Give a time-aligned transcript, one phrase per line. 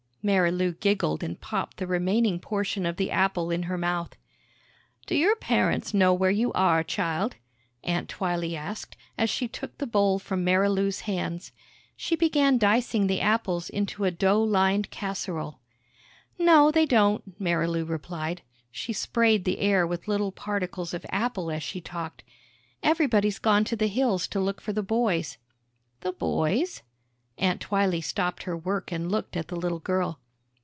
[0.23, 4.11] Marilou giggled and popped the remaining portion of the apple in her mouth.
[5.07, 7.37] "Do your parents know where you are, child?"
[7.83, 11.51] Aunt Twylee asked, as she took the bowl from Marilou's hands.
[11.97, 15.57] She began dicing the apples into a dough lined casserole.
[16.37, 18.43] "No, they don't," Marilou replied.
[18.71, 22.23] She sprayed the air with little particles of apple as she talked.
[22.83, 25.39] "Everybody's gone to the hills to look for the boys."
[26.01, 26.83] "The boys?"
[27.37, 30.19] Aunt Twylee stopped her work and looked at the little girl.